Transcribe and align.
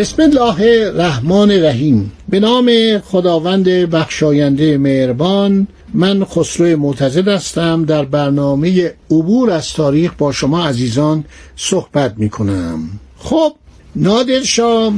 بسم 0.00 0.22
الله 0.22 0.86
الرحمن 0.86 1.50
الرحیم. 1.50 2.12
به 2.28 2.40
نام 2.40 2.98
خداوند 2.98 3.64
بخشاینده 3.68 4.78
مهربان 4.78 5.66
من 5.94 6.24
خسرو 6.24 6.76
معتزد 6.76 7.28
هستم. 7.28 7.84
در 7.84 8.04
برنامه 8.04 8.94
عبور 9.10 9.50
از 9.50 9.72
تاریخ 9.72 10.12
با 10.18 10.32
شما 10.32 10.66
عزیزان 10.66 11.24
صحبت 11.56 12.14
می 12.16 12.30
کنم 12.30 12.78
خب 13.18 13.52
نادر 13.96 14.42
شاه 14.42 14.92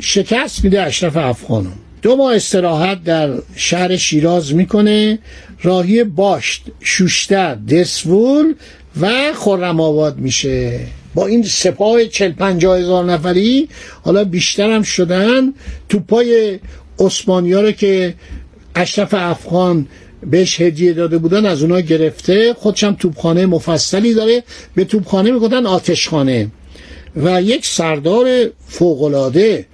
شکست 0.00 0.64
میده 0.64 0.82
اشرف 0.82 1.16
افغانو. 1.16 1.70
دو 2.02 2.16
ماه 2.16 2.34
استراحت 2.34 3.04
در 3.04 3.30
شهر 3.56 3.96
شیراز 3.96 4.54
می‌کنه. 4.54 5.18
راهی 5.62 6.04
باشت 6.04 6.62
شوشتر 6.80 7.54
دسفول 7.54 8.54
و 9.00 9.32
خرم 9.34 9.80
آباد 9.80 10.18
میشه. 10.18 10.80
با 11.18 11.26
این 11.26 11.42
سپاه 11.42 12.04
چل 12.04 12.32
پنجاه 12.32 12.78
هزار 12.78 13.04
نفری 13.04 13.68
حالا 14.02 14.24
بیشتر 14.24 14.70
هم 14.70 14.82
شدن. 14.82 15.52
توپای 15.88 16.58
عثمانیا 16.98 17.60
رو 17.60 17.72
که 17.72 18.14
اشرف 18.74 19.14
افغان 19.14 19.86
بهش 20.30 20.60
هدیه 20.60 20.92
داده 20.92 21.18
بودن 21.18 21.46
از 21.46 21.62
اونا 21.62 21.80
گرفته. 21.80 22.54
خودشم 22.54 22.96
توپخانه 23.00 23.46
مفصلی 23.46 24.14
داره. 24.14 24.42
به 24.74 24.84
توپخانه 24.84 25.30
می‌گفتن 25.30 25.66
آتشخانه. 25.66 26.50
و 27.16 27.42
یک 27.42 27.66
سردار 27.66 28.50
فوقلاده 28.66 29.66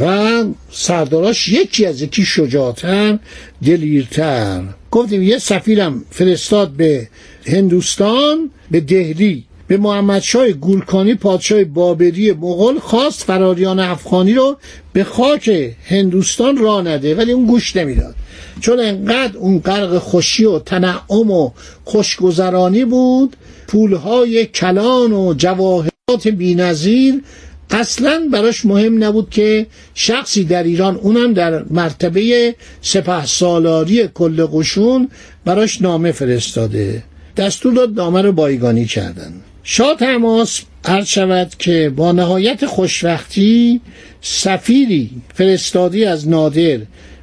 و 0.00 0.44
سرداراش 0.70 1.48
یکی 1.48 1.86
از 1.86 2.02
یکی 2.02 2.24
شجاعتر 2.24 3.18
دلیرتر. 3.64 4.62
گفتیم 4.90 5.22
یه 5.22 5.38
سفیرم 5.38 6.04
فرستاد 6.10 6.70
به 6.70 7.08
هندوستان 7.46 8.50
به 8.70 8.80
دهلی. 8.80 9.47
به 9.68 9.76
محمد 9.76 10.22
شای 10.22 10.52
گورکانی 10.52 11.14
پادشاه 11.14 11.64
بابری 11.64 12.32
مغول 12.32 12.78
خواست 12.78 13.24
فراریان 13.24 13.78
افغانی 13.78 14.34
رو 14.34 14.56
به 14.92 15.04
خاک 15.04 15.74
هندوستان 15.84 16.56
را 16.56 16.80
نده 16.80 17.14
ولی 17.14 17.32
اون 17.32 17.46
گوش 17.46 17.76
نمی‌داد. 17.76 18.14
چون 18.60 18.80
انقدر 18.80 19.36
اون 19.36 19.58
غرق 19.58 19.98
خوشی 19.98 20.44
و 20.44 20.58
تنعم 20.58 21.30
و 21.30 21.50
خوشگذرانی 21.84 22.84
بود 22.84 23.36
پولهای 23.66 24.46
کلان 24.46 25.12
و 25.12 25.34
جواهرات 25.34 26.28
بینظیر 26.36 27.22
اصلا 27.70 28.28
براش 28.32 28.66
مهم 28.66 29.04
نبود 29.04 29.30
که 29.30 29.66
شخصی 29.94 30.44
در 30.44 30.62
ایران 30.62 30.96
اونم 30.96 31.32
در 31.32 31.62
مرتبه 31.70 32.54
سپه 32.82 33.26
سالاری 33.26 34.08
کل 34.08 34.46
قشون 34.46 35.08
براش 35.44 35.82
نامه 35.82 36.12
فرستاده. 36.12 37.02
دستور 37.36 37.74
داد 37.74 37.94
نامه 37.94 38.22
رو 38.22 38.32
بایگانی 38.32 38.84
کردن. 38.84 39.32
شاه 39.62 39.96
تماس 39.96 40.60
عرض 40.84 41.06
شود 41.06 41.54
که 41.58 41.92
با 41.96 42.12
نهایت 42.12 42.66
خوشوقتی 42.66 43.80
سفیری 44.20 45.10
فرستادی 45.34 46.04
از 46.04 46.28
نادر 46.28 46.78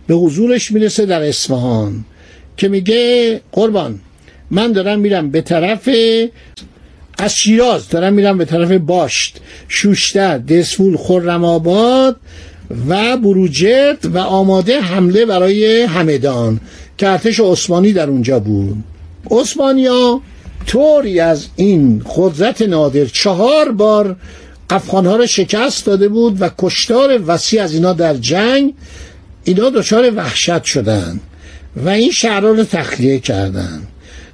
به 0.08 0.16
حضورش 0.16 0.72
می‌رسه 0.72 1.06
در 1.06 1.24
اصفهان 1.24 2.06
که 2.58 2.68
میگه 2.68 3.42
قربان 3.52 4.00
من 4.52 4.72
دارم 4.72 5.00
میرم 5.00 5.32
به 5.32 5.42
طرف 5.42 5.90
از 7.18 7.36
شیراز 7.36 7.90
دارم 7.90 8.14
میرم 8.14 8.38
به 8.38 8.46
طرف 8.46 8.72
باشت 8.72 9.42
شوشتر 9.68 10.38
دسفول 10.38 10.98
خرم 10.98 11.46
آباد 11.46 12.16
و 12.90 13.18
بروجرد 13.18 14.16
و 14.16 14.18
آماده 14.18 14.82
حمله 14.82 15.26
برای 15.26 15.82
همدان 15.82 16.60
که 16.98 17.10
ارتش 17.10 17.40
عثمانی 17.40 17.94
در 17.94 18.10
اونجا 18.10 18.40
بود. 18.40 18.78
عثمانیا 19.32 20.22
طوری 20.68 21.20
از 21.20 21.48
این 21.56 22.06
قدرت 22.16 22.62
نادر 22.62 23.06
چهار 23.06 23.72
بار 23.72 24.16
افغانها 24.70 25.16
را 25.16 25.26
شکست 25.26 25.86
داده 25.86 26.08
بود 26.08 26.42
و 26.42 26.50
کشتار 26.58 27.22
وسیع 27.28 27.64
از 27.64 27.74
اینا 27.74 27.94
در 27.94 28.14
جنگ 28.14 28.74
اینا 29.44 29.70
دچار 29.70 30.14
وحشت 30.16 30.64
شدند 30.64 31.22
و 31.76 31.90
این 31.90 32.12
شهرها 32.12 32.50
رو 32.50 32.64
تخلیه 32.64 33.20
کردند. 33.20 33.88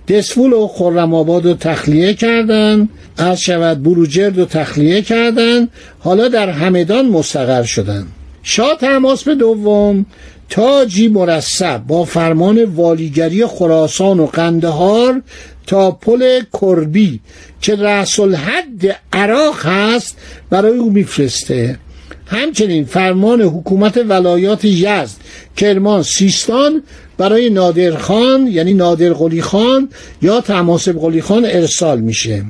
دسفول 0.08 0.54
و 0.54 0.68
خرم 0.68 1.14
آباد 1.14 1.46
رو 1.46 1.54
تخلیه 1.54 2.14
کردند 2.14 2.90
از 3.18 3.42
شود 3.42 3.84
بروجرد 3.84 4.40
رو 4.40 4.46
تخلیه 4.46 5.02
کردند 5.02 5.70
حالا 6.00 6.28
در 6.28 6.50
همدان 6.50 7.08
مستقر 7.10 7.64
شدند. 7.64 8.08
شاه 8.44 8.78
تماس 8.78 9.24
به 9.24 9.36
دوم 9.36 10.06
تاجی 10.50 11.08
مرسب 11.08 11.78
با 11.78 12.04
فرمان 12.04 12.64
والیگری 12.64 13.46
خراسان 13.46 14.20
و 14.20 14.26
قندهار 14.26 15.22
تا 15.68 15.92
پل 15.92 16.42
کربی 16.62 17.20
که 17.62 17.76
رأس 17.76 18.20
الحد 18.20 19.00
عراق 19.14 19.66
هست 19.66 20.18
برای 20.50 20.78
او 20.78 20.92
میفرسته. 20.92 21.80
همچنین 22.26 22.86
فرمان 22.86 23.42
حکومت 23.42 23.98
ولایات 23.98 24.66
یزد 24.66 25.16
کرمان 25.58 26.04
سیستان 26.04 26.84
برای 27.18 27.50
نادرخان 27.50 28.48
یعنی 28.48 28.74
نادر 28.74 29.14
قلی 29.14 29.42
خان 29.42 29.90
یا 30.22 30.42
تماسب 30.42 31.00
قلی 31.00 31.22
خان 31.22 31.46
ارسال 31.46 32.00
میشه. 32.00 32.46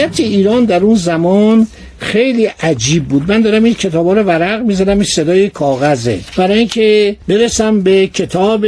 وضعیت 0.00 0.20
ایران 0.20 0.64
در 0.64 0.84
اون 0.84 0.94
زمان 0.94 1.66
خیلی 1.98 2.44
عجیب 2.44 3.04
بود. 3.04 3.24
من 3.28 3.40
دارم 3.42 3.64
این 3.64 3.74
کتاب 3.74 4.08
رو 4.08 4.22
ورق 4.22 4.62
می‌زدم 4.62 4.94
این 4.94 5.04
صدای 5.04 5.48
کاغذه. 5.48 6.20
برای 6.36 6.58
اینکه 6.58 7.16
برسم 7.28 7.80
به 7.80 8.06
کتاب 8.06 8.66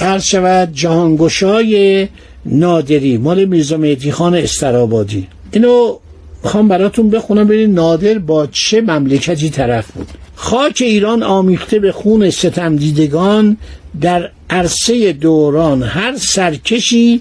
عرض 0.00 0.24
شود 0.24 0.72
جهانگشای 0.72 2.08
نادری 2.46 3.18
مال 3.18 3.44
میرزا 3.44 3.76
مهدی 3.76 4.12
خان 4.12 4.34
استرابادی. 4.34 5.26
اینو 5.52 5.98
می‌خوام 6.44 6.68
براتون 6.68 7.10
بخونم 7.10 7.44
ببینید 7.48 7.76
نادر 7.76 8.18
با 8.18 8.46
چه 8.46 8.80
مملکتی 8.80 9.50
طرف 9.50 9.90
بود. 9.92 10.08
خاک 10.34 10.78
ایران 10.80 11.22
آمیخته 11.22 11.78
به 11.78 11.92
خون 11.92 12.30
ستم 12.30 12.76
دیدگان 12.76 13.56
در 14.00 14.30
عرصه 14.50 15.12
دوران 15.12 15.82
هر 15.82 16.16
سرکشی 16.16 17.20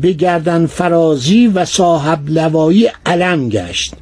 به 0.00 0.12
گردن 0.12 0.66
فرازی 0.66 1.46
و 1.46 1.64
صاحب 1.64 2.18
لوایی 2.28 2.90
علم 3.06 3.48
گشت. 3.48 3.94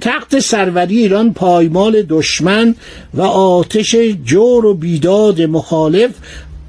تخت 0.00 0.38
سروری 0.38 0.98
ایران 0.98 1.32
پایمال 1.32 2.02
دشمن 2.08 2.74
و 3.14 3.22
آتش 3.22 3.96
جور 4.24 4.66
و 4.66 4.74
بیداد 4.74 5.42
مخالف 5.42 6.10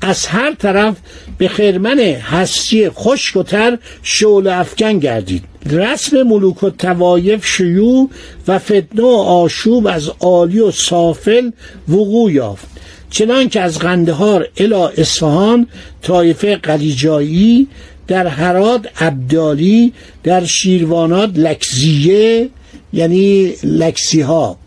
از 0.02 0.26
هر 0.26 0.54
طرف 0.54 0.96
به 1.38 1.48
خرمن 1.48 2.00
هستی 2.00 2.90
خشک 2.90 3.38
و 3.38 3.44
تر 3.44 3.78
شعل 4.04 4.48
افکن 4.48 5.00
گردید. 5.00 5.44
رسم 5.72 6.24
ملوک 6.24 6.64
و 6.64 6.70
توایف 6.70 7.46
شیوع 7.46 8.10
و 8.48 8.60
فتنه 8.60 9.02
و 9.02 9.08
آشوب 9.16 9.88
از 9.88 10.12
عالی 10.20 10.60
و 10.60 10.72
سافل 10.72 11.52
وقوع 11.90 12.32
یافت. 12.32 12.66
چنان 13.10 13.50
که 13.50 13.62
از 13.62 13.80
قندهار 13.80 14.48
الی 14.58 14.74
اصفهان 14.74 15.68
طایفه 16.02 16.56
قلیجایی 16.56 17.68
در 18.08 18.28
هرات 18.28 19.02
عبدالی 19.02 19.94
در 20.24 20.46
شیروانات 20.46 21.32
لکزیه 21.36 22.50
یعنی 22.94 23.54
لکسی 23.64 24.22
ها 24.22 24.58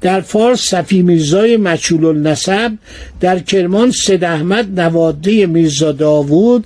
در 0.00 0.20
فارس 0.20 0.60
صفی 0.60 1.02
میرزای 1.02 1.56
مچول 1.56 2.04
النسب 2.04 2.72
در 3.20 3.38
کرمان 3.38 3.90
سید 3.90 4.24
احمد 4.24 4.80
نواده 4.80 5.46
میرزا 5.46 5.92
داوود 5.92 6.64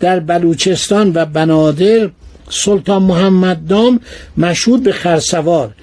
در 0.00 0.20
بلوچستان 0.20 1.12
و 1.14 1.24
بنادر 1.24 2.10
سلطان 2.50 3.02
محمد 3.02 3.72
نام 3.72 4.00
مشهود 4.36 4.82
به 4.82 4.92
خرسوار. 4.92 5.74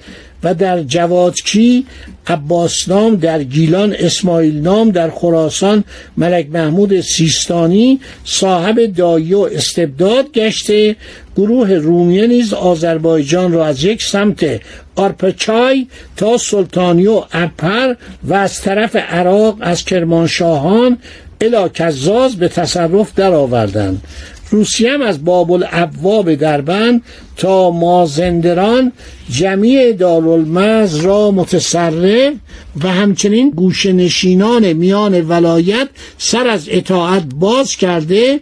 و 0.44 0.54
در 0.54 0.82
جوادکی 0.82 1.86
عباس 2.26 2.88
نام 2.88 3.16
در 3.16 3.42
گیلان 3.42 3.94
اسماعیل 3.98 4.60
نام 4.60 4.90
در 4.90 5.10
خراسان 5.10 5.84
ملک 6.16 6.46
محمود 6.50 7.00
سیستانی 7.00 8.00
صاحب 8.24 8.86
دایی 8.86 9.34
و 9.34 9.40
استبداد 9.40 10.32
گشته. 10.32 10.96
گروه 11.36 11.74
رومیه 11.74 12.26
نیز 12.26 12.52
آذربایجان 12.52 13.52
را 13.52 13.66
از 13.66 13.84
یک 13.84 14.02
سمت 14.02 14.60
آرپچای 14.96 15.86
تا 16.16 16.38
سلطانی 16.38 17.06
و 17.06 17.22
اپر 17.32 17.94
و 18.24 18.34
از 18.34 18.60
طرف 18.60 18.96
عراق 18.96 19.56
از 19.60 19.84
کرمانشاهان 19.84 20.98
الا 21.40 21.68
کزاز 21.68 22.36
به 22.36 22.48
تصرف 22.48 23.14
درآوردند. 23.14 24.02
روسیه 24.52 24.92
هم 24.92 25.02
از 25.02 25.24
باب 25.24 25.52
الابواب 25.52 26.34
دربند 26.34 27.02
تا 27.36 27.70
مازندران 27.70 28.92
جمیع 29.30 29.92
دارالمز 29.92 30.96
را 30.96 31.30
متصرف 31.30 32.34
و 32.82 32.88
همچنین 32.88 33.50
گوشه 33.50 33.92
نشینان 33.92 34.72
میان 34.72 35.28
ولایت 35.28 35.88
سر 36.18 36.46
از 36.46 36.66
اطاعت 36.70 37.22
باز 37.34 37.76
کرده 37.76 38.40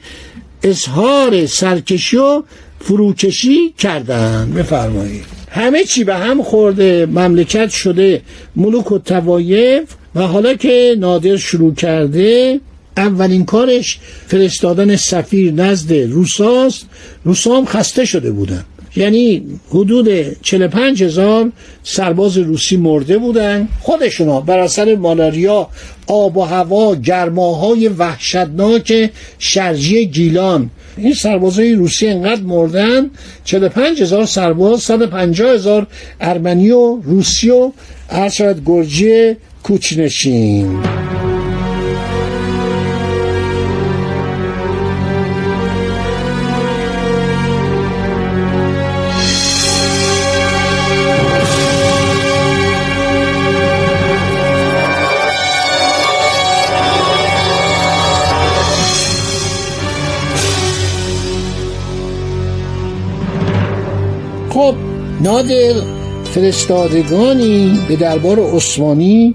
اظهار 0.62 1.46
سرکشی 1.46 2.16
و 2.16 2.42
فروکشی 2.80 3.74
کردند. 3.78 4.54
بفرمایید. 4.54 5.24
همه 5.50 5.84
چی 5.84 6.04
به 6.04 6.14
هم 6.14 6.42
خورده 6.42 7.06
مملکت 7.06 7.70
شده 7.70 8.22
ملوک 8.56 8.92
و 8.92 8.98
توایف 8.98 9.84
و 10.14 10.26
حالا 10.26 10.54
که 10.54 10.96
نادر 10.98 11.36
شروع 11.36 11.74
کرده 11.74 12.60
اولین 13.00 13.44
کارش 13.44 13.98
فرستادن 14.26 14.96
سفیر 14.96 15.52
نزد 15.52 15.92
روساست. 15.92 16.86
روسا 17.24 17.56
هم 17.56 17.64
خسته 17.64 18.04
شده 18.04 18.30
بودن. 18.30 18.64
یعنی 18.96 19.42
حدود 19.70 20.08
45 20.42 21.02
هزار 21.02 21.52
سرباز 21.82 22.38
روسی 22.38 22.76
مرده 22.76 23.18
بودن. 23.18 23.68
خودشونا 23.80 24.40
بر 24.40 24.58
اثر 24.58 24.96
مالاریا 24.96 25.68
آب 26.06 26.36
و 26.36 26.42
هوا 26.42 26.94
گرماهای 26.94 27.88
وحشتناک 27.88 29.10
شرجی 29.38 30.06
گیلان. 30.06 30.70
این 30.96 31.14
سربازای 31.14 31.74
روسی 31.74 32.06
انقدر 32.06 32.42
مردن 32.42 33.10
45 33.44 34.02
هزار 34.02 34.26
سرباز 34.26 34.82
150 34.82 35.50
هزار 35.50 35.86
ارمنی 36.20 36.70
و 36.70 37.00
روسی 37.04 37.50
و 37.50 37.72
هر 38.10 38.54
گرجی 38.66 39.36
کوچنشین. 39.62 40.99
خب 64.50 64.74
نادر 65.20 65.74
فرستادگانی 66.34 67.78
به 67.88 67.96
دربار 67.96 68.40
عثمانی 68.40 69.34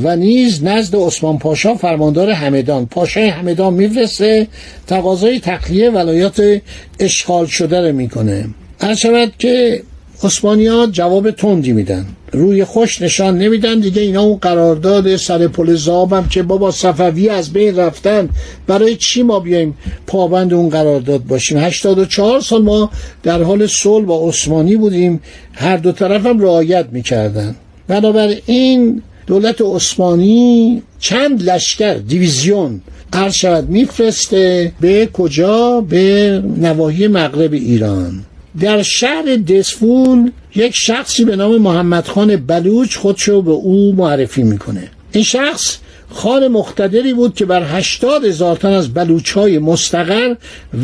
و 0.00 0.16
نیز 0.16 0.64
نزد 0.64 0.96
عثمان 0.96 1.38
پاشا 1.38 1.74
فرماندار 1.74 2.30
همدان. 2.30 2.86
پاشای 2.86 3.28
همدان 3.28 3.74
میفرسته 3.74 4.46
تقاضای 4.86 5.40
تخلیه 5.40 5.90
ولایات 5.90 6.60
اشغال 7.00 7.46
شده 7.46 7.80
رو 7.80 7.92
می‌کنه. 7.96 8.48
هر 8.80 8.94
شود 8.94 9.32
که 9.38 9.82
ها 10.22 10.86
جواب 10.86 11.30
تندی 11.30 11.72
میدن. 11.72 12.06
روی 12.32 12.64
خوش 12.64 13.02
نشان 13.02 13.38
نمیدن. 13.38 13.80
دیگه 13.80 14.02
اینا 14.02 14.22
اون 14.22 14.36
قرارداد 14.36 15.16
سر 15.16 15.48
پل 15.48 15.74
زابم 15.74 16.28
که 16.28 16.42
بابا 16.42 16.70
صفوی 16.70 17.28
از 17.28 17.52
بین 17.52 17.76
رفتن. 17.76 18.28
برای 18.66 18.96
چی 18.96 19.22
ما 19.22 19.40
بیایم 19.40 19.76
پابند 20.06 20.54
اون 20.54 20.68
قرارداد 20.68 21.24
باشیم؟ 21.24 21.58
84 21.58 22.40
سال 22.40 22.62
ما 22.62 22.90
در 23.22 23.42
حال 23.42 23.66
صلح 23.66 24.04
با 24.04 24.28
عثمانی 24.28 24.76
بودیم. 24.76 25.20
هر 25.52 25.76
دو 25.76 25.92
طرف 25.92 26.26
هم 26.26 26.40
رعایت 26.40 26.86
می‌کردن. 26.92 27.54
بنابراین 27.88 29.02
دولت 29.26 29.60
عثمانی 29.60 30.82
چند 30.98 31.42
لشکر 31.42 31.94
دیویزیون 31.94 32.80
عرض 33.12 33.34
شود 33.34 33.70
میفرسته. 33.70 34.72
به 34.80 35.08
کجا؟ 35.12 35.80
به 35.80 36.42
نواحی 36.56 37.08
مغرب 37.08 37.52
ایران. 37.52 38.24
در 38.60 38.82
شهر 38.82 39.36
دسفول 39.36 40.30
یک 40.54 40.74
شخصی 40.74 41.24
به 41.24 41.36
نام 41.36 41.58
محمد 41.58 42.06
خان 42.06 42.36
بلوچ 42.36 42.96
خودشو 42.96 43.42
به 43.42 43.50
او 43.50 43.94
معرفی 43.94 44.42
می‌کنه. 44.42 44.90
این 45.12 45.24
شخص 45.24 45.76
خان 46.10 46.48
مختدری 46.48 47.14
بود 47.14 47.34
که 47.34 47.44
بر 47.44 47.62
هشتاد 47.78 48.24
هزار 48.24 48.56
تن 48.56 48.72
از 48.72 48.94
بلوچ 48.94 49.32
های 49.32 49.58
مستقر 49.58 50.34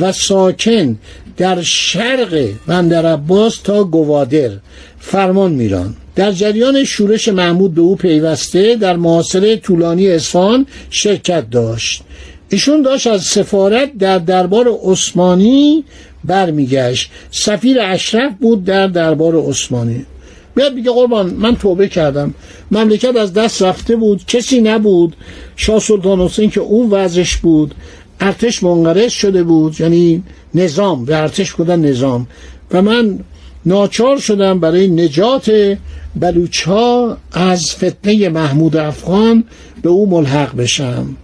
و 0.00 0.12
ساکن 0.12 0.98
در 1.36 1.62
شرق 1.62 2.48
بندر 2.66 3.06
عباس 3.06 3.56
تا 3.56 3.84
گوادر 3.84 4.50
فرمان 4.98 5.52
میران 5.52 5.96
در 6.16 6.32
جریان 6.32 6.84
شورش 6.84 7.28
محمود 7.28 7.74
به 7.74 7.80
او 7.80 7.96
پیوسته 7.96 8.76
در 8.76 8.96
معاصره 8.96 9.56
طولانی 9.56 10.08
اصفهان 10.08 10.66
شرکت 10.90 11.50
داشت. 11.50 12.02
ایشون 12.52 12.82
داشت 12.82 13.06
از 13.06 13.22
سفارت 13.22 13.98
در 13.98 14.18
دربار 14.18 14.68
عثمانی 14.84 15.84
برمیگشت. 16.24 17.10
سفیر 17.30 17.80
اشرف 17.80 18.32
بود 18.40 18.64
در 18.64 18.86
دربار 18.86 19.36
عثمانی. 19.36 20.06
بیاد 20.54 20.74
میگه 20.74 20.90
قربان 20.90 21.30
من 21.30 21.56
توبه 21.56 21.88
کردم. 21.88 22.34
مملکت 22.70 23.16
از 23.16 23.32
دست 23.32 23.62
رفته 23.62 23.96
بود 23.96 24.26
کسی 24.26 24.60
نبود. 24.60 25.16
شاه 25.56 25.78
سلطان 25.78 26.20
حسین 26.20 26.50
که 26.50 26.60
اون 26.60 26.90
وضعش 26.90 27.36
بود 27.36 27.74
ارتش 28.20 28.62
منقرض 28.62 29.12
شده 29.12 29.42
بود 29.42 29.80
یعنی 29.80 30.22
نظام 30.54 31.04
به 31.04 31.16
ارتش 31.16 31.52
بودن 31.52 31.80
نظام. 31.80 32.26
و 32.70 32.82
من 32.82 33.18
ناچار 33.66 34.18
شدم 34.18 34.60
برای 34.60 34.88
نجات 34.88 35.76
بلوچ 36.16 36.62
ها 36.62 37.16
از 37.32 37.74
فتنه 37.74 38.28
محمود 38.28 38.76
افغان 38.76 39.44
به 39.82 39.88
او 39.88 40.10
ملحق 40.10 40.56
بشم. 40.56 41.16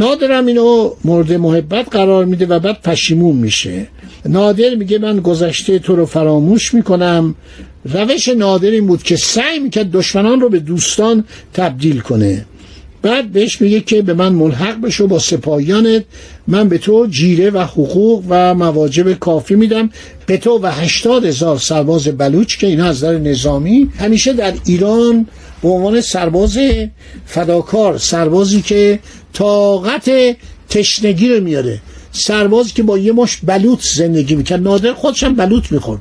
نادرم 0.00 0.46
اینو 0.46 0.90
مورد 1.04 1.32
محبت 1.32 1.88
قرار 1.90 2.24
میده 2.24 2.46
و 2.46 2.58
بعد 2.58 2.82
پشیمون 2.82 3.36
میشه. 3.36 3.86
نادر 4.26 4.74
میگه 4.74 4.98
من 4.98 5.20
گذشته 5.20 5.78
تو 5.78 5.96
رو 5.96 6.06
فراموش 6.06 6.74
می‌کنم. 6.74 7.34
روش 7.84 8.28
نادر 8.28 8.70
این 8.70 8.86
بود 8.86 9.02
که 9.02 9.16
سعی 9.16 9.58
می‌کرد 9.58 9.90
دشمنان 9.90 10.40
رو 10.40 10.48
به 10.48 10.58
دوستان 10.58 11.24
تبدیل 11.54 12.00
کنه. 12.00 12.46
بعد 13.02 13.32
بهش 13.32 13.60
میگه 13.60 13.80
که 13.80 14.02
به 14.02 14.14
من 14.14 14.32
ملحق 14.32 14.80
بشو 14.80 15.06
با 15.06 15.18
سپاهیانت. 15.18 16.04
من 16.46 16.68
به 16.68 16.78
تو 16.78 17.06
جیره 17.10 17.50
و 17.50 17.58
حقوق 17.58 18.24
و 18.28 18.54
مواجب 18.54 19.12
کافی 19.12 19.54
میدم. 19.54 19.90
به 20.26 20.36
تو 20.36 20.58
و 20.62 20.66
هشتاد 20.66 21.24
هزار 21.24 21.58
سرباز 21.58 22.08
بلوچ 22.08 22.56
که 22.56 22.66
اینا 22.66 22.86
از 22.86 23.00
در 23.00 23.18
نظامی 23.18 23.90
همیشه 23.98 24.32
در 24.32 24.54
ایران 24.66 25.26
به 25.62 25.68
عنوان 25.68 26.00
سرباز 26.00 26.58
فداکار 27.26 27.98
سربازی 27.98 28.62
که 28.62 28.98
طاقت 29.32 30.10
تشنگی 30.68 31.28
رو 31.28 31.44
میاره. 31.44 31.80
سربازی 32.12 32.72
که 32.72 32.82
با 32.82 32.98
یه 32.98 33.12
مش 33.12 33.36
بلوط 33.42 33.82
زندگی 33.82 34.34
می‌کرد. 34.34 34.62
نادر 34.62 34.92
خودش 34.92 35.22
هم 35.22 35.34
بلوط 35.34 35.72
می‌خورد. 35.72 36.00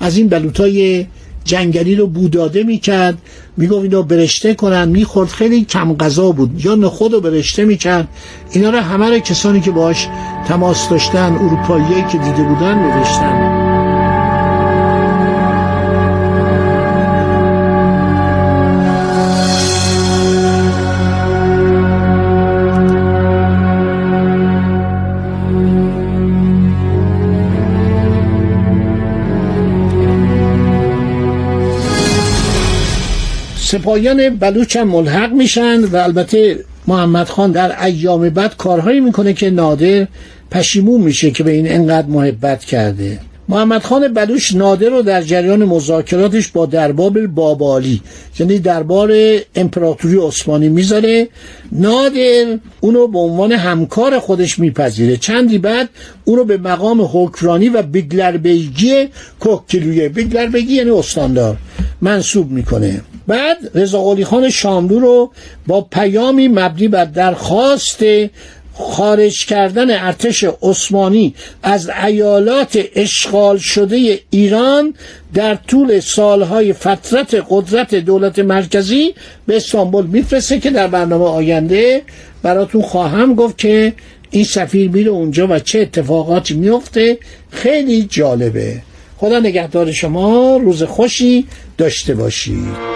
از 0.00 0.16
این 0.16 0.28
بلوطای 0.28 1.06
جنگلی 1.46 1.94
رو 1.94 2.06
بوداده 2.06 2.62
می‌کرد. 2.62 3.18
می‌گفت 3.56 3.82
اینا 3.82 4.02
برشته 4.02 4.54
کنن. 4.54 4.88
می‌خورد. 4.88 5.28
خیلی 5.28 5.64
کم 5.64 5.96
غذا 5.96 6.30
بود. 6.30 6.64
یا 6.64 6.74
نخود 6.74 7.12
رو 7.12 7.20
برشته 7.20 7.64
می‌کرد. 7.64 8.08
اینا 8.52 8.70
رو 8.70 8.78
همه 8.78 9.10
رو 9.10 9.18
کسانی 9.18 9.60
که 9.60 9.70
باش 9.70 10.08
تماس 10.48 10.88
داشتن 10.88 11.32
اروپایی 11.34 12.04
که 12.12 12.18
دیده 12.18 12.42
بودن 12.42 12.74
نوشتن. 12.74 13.55
سپاهیان 33.78 34.36
بلوچ 34.36 34.76
هم 34.76 34.88
ملحق 34.88 35.32
میشن 35.32 35.84
و 35.84 35.96
البته 35.96 36.58
محمد 36.86 37.28
خان 37.28 37.52
در 37.52 37.84
ایام 37.84 38.30
بعد 38.30 38.56
کارهایی 38.56 39.00
می‌کنه 39.00 39.32
که 39.32 39.50
نادر 39.50 40.06
پشیمون 40.50 41.00
میشه 41.00 41.30
که 41.30 41.42
به 41.44 41.50
این 41.50 41.72
انقدر 41.72 42.06
محبت 42.06 42.64
کرده. 42.64 43.18
محمد 43.48 43.82
خان 43.82 44.08
بلوش 44.08 44.54
نادر 44.54 44.88
رو 44.88 45.02
در 45.02 45.22
جریان 45.22 45.64
مذاکراتش 45.64 46.48
با 46.48 46.66
درباب 46.66 47.26
بابالی 47.26 48.00
یعنی 48.38 48.58
دربار 48.58 49.12
امپراتوری 49.54 50.18
عثمانی 50.18 50.68
می‌ذاره. 50.68 51.28
نادر 51.72 52.58
اونو 52.80 53.06
به 53.06 53.18
عنوان 53.18 53.52
همکار 53.52 54.18
خودش 54.18 54.58
میپذیره. 54.58 55.16
چندی 55.16 55.58
بعد 55.58 55.88
اونو 56.24 56.44
به 56.44 56.56
مقام 56.56 57.08
حکرانی 57.12 57.68
و 57.68 57.82
بیگلربیگی 57.82 59.08
کوکیلویه 59.40 60.08
بیگلربیگی 60.08 60.74
یعنی 60.74 60.90
استاندار 60.90 61.56
منصوب 62.00 62.50
می‌کنه. 62.50 63.00
بعد 63.26 63.56
رضا 63.74 64.16
خان 64.24 64.50
شاملو 64.50 65.00
رو 65.00 65.32
با 65.66 65.80
پیامی 65.80 66.48
مبنی 66.48 66.88
بر 66.88 67.04
درخواست 67.04 68.02
خارج 68.78 69.46
کردن 69.46 69.90
ارتش 69.90 70.44
عثمانی 70.62 71.34
از 71.62 71.90
ایالات 72.06 72.78
اشغال 72.94 73.58
شده 73.58 74.20
ایران 74.30 74.94
در 75.34 75.54
طول 75.54 76.00
سالهای 76.00 76.72
فترت 76.72 77.44
قدرت 77.50 77.94
دولت 77.94 78.38
مرکزی 78.38 79.14
به 79.46 79.56
استانبول 79.56 80.06
میفرسته 80.06 80.60
که 80.60 80.70
در 80.70 80.88
برنامه 80.88 81.24
آینده 81.24 82.02
براتون 82.42 82.82
خواهم 82.82 83.34
گفت 83.34 83.58
که 83.58 83.92
این 84.30 84.44
سفیر 84.44 84.90
میره 84.90 85.10
اونجا 85.10 85.46
و 85.50 85.58
چه 85.58 85.80
اتفاقاتی 85.80 86.54
میفته 86.54 87.18
خیلی 87.50 88.02
جالبه. 88.02 88.82
خدا 89.18 89.38
نگهدار 89.38 89.92
شما. 89.92 90.56
روز 90.56 90.82
خوشی 90.82 91.46
داشته 91.78 92.14
باشید 92.14 92.95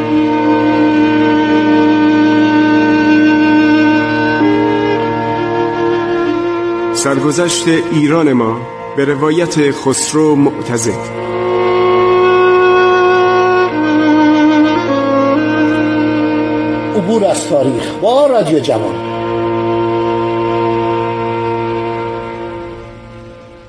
سرگذشت 7.03 7.67
ایران 7.67 8.33
ما 8.33 8.61
به 8.97 9.05
روایت 9.05 9.71
خسرو 9.71 10.35
معتزد. 10.35 10.99
عبور 16.95 17.25
از 17.25 17.47
تاریخ 17.49 17.93
با 18.01 18.27
رادیو 18.27 18.59
جوان. 18.59 19.10